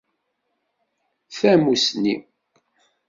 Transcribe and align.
Tamusni. 1.37 2.13